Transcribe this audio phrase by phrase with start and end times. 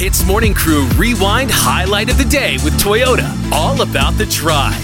[0.00, 3.30] HITZ Morning Crew Rewind Highlight of the Day with Toyota.
[3.52, 4.74] All about the drive.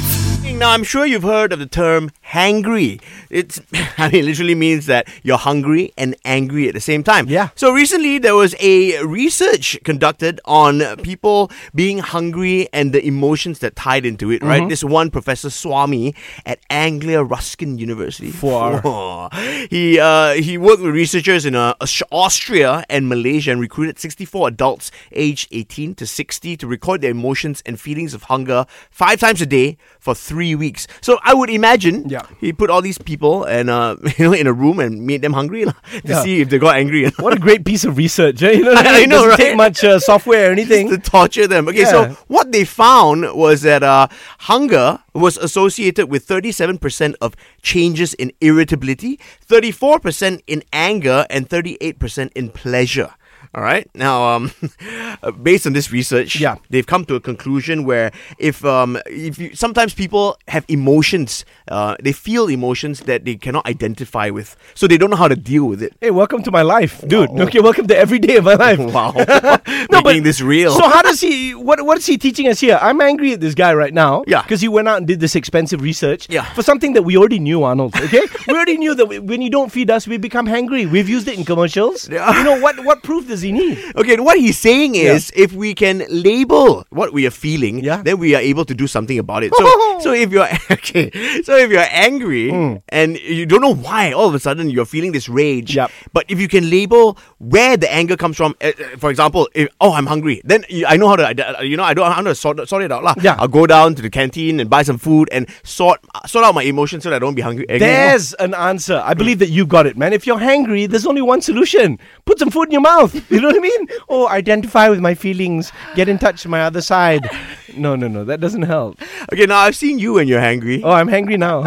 [0.45, 3.00] Now, I'm sure you've heard of the term hangry.
[3.31, 3.60] It's,
[3.99, 7.29] I mean, it literally means that you're hungry and angry at the same time.
[7.29, 7.50] Yeah.
[7.54, 13.76] So recently, there was a research conducted on people being hungry and the emotions that
[13.76, 14.48] tied into it, Mm-hmm.
[14.48, 14.68] right?
[14.68, 18.32] This one Professor Swami at Anglia Ruskin University.
[18.43, 19.29] Oh.
[19.70, 21.74] he, uh, he worked with researchers in uh,
[22.11, 27.63] Austria and Malaysia and recruited 64 adults aged 18 to 60 to record their emotions
[27.66, 30.86] and feelings of hunger five times a day for three weeks.
[31.00, 32.16] So I would imagine Yeah.
[32.41, 35.33] He put all these people and uh, you know in a room and made them
[35.33, 36.23] hungry lah, to Yeah.
[36.23, 37.09] see if they got angry.
[37.19, 38.52] What a great piece of research, eh?
[38.52, 39.09] You know, I mean?
[39.09, 39.38] know, Doesn't right?
[39.38, 40.88] take much uh, software or anything.
[40.91, 41.69] to torture them.
[41.69, 41.91] Okay, Yeah.
[41.91, 44.09] so what they found was that uh,
[44.51, 52.51] hunger was associated with 37% of changes in irritability, 34% in anger, and 38% in
[52.51, 53.10] pleasure.
[53.56, 53.88] All right.
[53.95, 54.52] Now, um,
[55.42, 56.56] based on this research, Yeah.
[56.69, 61.96] they've come to a conclusion where if um, if you, sometimes people have emotions, uh,
[62.02, 65.64] they feel emotions that they cannot identify with, so they don't know how to deal
[65.64, 65.94] with it.
[66.02, 67.30] Hey, welcome to my life, dude.
[67.30, 68.78] Okay, welcome to every day of my life.
[68.96, 69.12] Wow,
[69.91, 70.72] No, making this real.
[70.72, 71.54] So how does he?
[71.54, 72.78] What What is he teaching us here?
[72.82, 74.22] I'm angry at this guy right now.
[74.26, 74.42] Yeah.
[74.42, 76.28] Because he went out and did this expensive research.
[76.28, 76.44] Yeah.
[76.52, 77.96] For something that we already knew, Arnold.
[77.96, 78.20] Okay.
[78.48, 80.84] we already knew that when you don't feed us, we become hangry.
[80.91, 82.08] We've used it in commercials.
[82.08, 82.36] Yeah.
[82.36, 82.84] You know what?
[82.84, 83.78] What proof does he need?
[83.97, 88.03] Okay, what he's saying is if we can label what we are feeling, Yeah.
[88.03, 89.53] then we are able to do something about it.
[89.61, 89.66] So
[90.00, 91.11] so if you're okay,
[91.42, 92.50] so if you're angry
[92.91, 95.91] and you don't know why all of a sudden you're feeling this rage, Yep.
[96.12, 99.92] but if you can label where the anger comes from, uh, for example, if, oh
[99.92, 102.83] I'm hungry, then I know how to you know I don't how to sort, sort
[102.84, 103.14] it out lah.
[103.20, 103.36] Yeah.
[103.38, 106.62] I'll go down to the canteen and buy some food and sort sort out my
[106.62, 107.66] emotions so that I don't be hungry.
[107.69, 107.88] anymore.
[107.88, 109.00] There's an answer.
[109.05, 110.12] I believe that you got it, man.
[110.12, 111.98] If you're hangry, there's only one solution.
[112.25, 113.12] Put some food in your mouth.
[113.36, 113.88] You know what I mean?
[114.08, 115.70] Oh, identify with my feelings.
[115.94, 117.28] Get in touch with my other side.
[117.76, 118.24] No, no, no.
[118.24, 118.98] That doesn't help.
[119.32, 120.82] Okay, now I've seen you when you're angry.
[120.82, 121.60] Oh, I'm hangry now.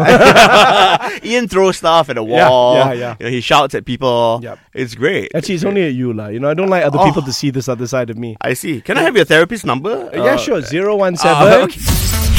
[1.24, 2.74] Ian throws stuff at a wall.
[2.74, 3.16] yeah, yeah.
[3.20, 4.40] You know, he shouts at people.
[4.42, 4.58] Yep.
[4.74, 5.30] It's great.
[5.34, 6.26] Actually, it's only at you, lah.
[6.28, 7.04] You know, I don't like other Oh.
[7.06, 8.36] people to see this other side of me.
[8.40, 8.80] I see.
[8.80, 10.10] Can I have your therapist number?
[10.12, 10.60] yeah, Uh, sure.
[10.62, 11.78] Zero one uh, okay.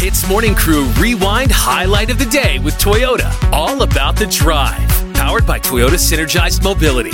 [0.02, 3.32] HITZ Morning Crew Rewind Highlight of the Day with Toyota.
[3.54, 4.90] All about the drive.
[5.14, 7.12] Powered by Toyota Synergized Mobility.